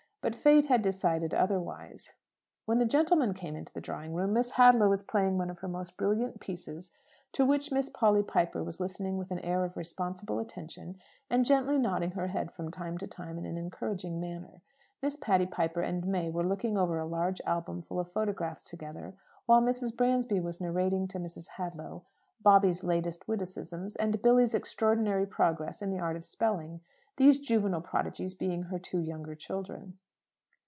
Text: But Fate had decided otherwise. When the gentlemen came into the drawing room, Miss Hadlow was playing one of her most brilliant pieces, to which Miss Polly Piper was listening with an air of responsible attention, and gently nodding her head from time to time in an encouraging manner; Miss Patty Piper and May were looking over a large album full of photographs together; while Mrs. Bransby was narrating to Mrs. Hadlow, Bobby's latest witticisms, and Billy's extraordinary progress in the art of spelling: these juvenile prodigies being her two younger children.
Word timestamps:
But 0.23 0.35
Fate 0.35 0.67
had 0.67 0.83
decided 0.83 1.33
otherwise. 1.33 2.13
When 2.67 2.77
the 2.77 2.85
gentlemen 2.85 3.33
came 3.33 3.55
into 3.55 3.73
the 3.73 3.81
drawing 3.81 4.13
room, 4.13 4.33
Miss 4.33 4.51
Hadlow 4.51 4.87
was 4.87 5.01
playing 5.01 5.39
one 5.39 5.49
of 5.49 5.57
her 5.61 5.67
most 5.67 5.97
brilliant 5.97 6.39
pieces, 6.39 6.91
to 7.31 7.43
which 7.43 7.71
Miss 7.71 7.89
Polly 7.89 8.21
Piper 8.21 8.63
was 8.63 8.79
listening 8.79 9.17
with 9.17 9.31
an 9.31 9.39
air 9.39 9.65
of 9.65 9.75
responsible 9.75 10.37
attention, 10.37 10.99
and 11.31 11.43
gently 11.43 11.79
nodding 11.79 12.11
her 12.11 12.27
head 12.27 12.51
from 12.51 12.69
time 12.69 12.99
to 12.99 13.07
time 13.07 13.39
in 13.39 13.47
an 13.47 13.57
encouraging 13.57 14.19
manner; 14.19 14.61
Miss 15.01 15.15
Patty 15.15 15.47
Piper 15.47 15.81
and 15.81 16.05
May 16.05 16.29
were 16.29 16.45
looking 16.45 16.77
over 16.77 16.99
a 16.99 17.03
large 17.05 17.41
album 17.47 17.81
full 17.81 17.99
of 17.99 18.11
photographs 18.11 18.69
together; 18.69 19.15
while 19.47 19.63
Mrs. 19.63 19.97
Bransby 19.97 20.39
was 20.39 20.61
narrating 20.61 21.07
to 21.07 21.19
Mrs. 21.19 21.47
Hadlow, 21.57 22.03
Bobby's 22.39 22.83
latest 22.83 23.27
witticisms, 23.27 23.95
and 23.95 24.21
Billy's 24.21 24.53
extraordinary 24.53 25.25
progress 25.25 25.81
in 25.81 25.89
the 25.89 25.97
art 25.99 26.15
of 26.15 26.27
spelling: 26.27 26.81
these 27.17 27.39
juvenile 27.39 27.81
prodigies 27.81 28.35
being 28.35 28.61
her 28.65 28.77
two 28.77 28.99
younger 28.99 29.33
children. 29.33 29.97